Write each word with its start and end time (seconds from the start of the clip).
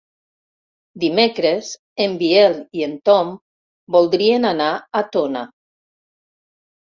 Dimecres 1.01 1.67
en 2.05 2.15
Biel 2.21 2.55
i 2.79 2.85
en 2.87 2.95
Tom 3.09 3.29
voldrien 3.97 4.49
anar 4.53 4.71
a 5.01 5.03
Tona. 5.17 5.45